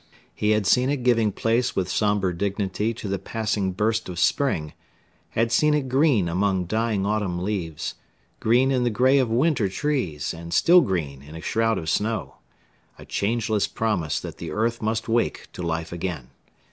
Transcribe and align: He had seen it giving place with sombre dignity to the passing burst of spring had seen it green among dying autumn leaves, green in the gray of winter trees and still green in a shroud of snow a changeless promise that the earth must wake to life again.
He 0.33 0.49
had 0.49 0.65
seen 0.65 0.89
it 0.89 1.03
giving 1.03 1.31
place 1.31 1.75
with 1.75 1.87
sombre 1.87 2.35
dignity 2.35 2.91
to 2.91 3.07
the 3.07 3.19
passing 3.19 3.71
burst 3.71 4.09
of 4.09 4.17
spring 4.17 4.73
had 5.29 5.51
seen 5.51 5.75
it 5.75 5.89
green 5.89 6.27
among 6.27 6.65
dying 6.65 7.05
autumn 7.05 7.37
leaves, 7.37 7.93
green 8.39 8.71
in 8.71 8.83
the 8.83 8.89
gray 8.89 9.19
of 9.19 9.29
winter 9.29 9.69
trees 9.69 10.33
and 10.33 10.55
still 10.55 10.81
green 10.81 11.21
in 11.21 11.35
a 11.35 11.39
shroud 11.41 11.77
of 11.77 11.87
snow 11.87 12.37
a 12.97 13.05
changeless 13.05 13.67
promise 13.67 14.19
that 14.19 14.37
the 14.37 14.49
earth 14.49 14.81
must 14.81 15.07
wake 15.07 15.47
to 15.53 15.61
life 15.61 15.91
again. 15.91 16.31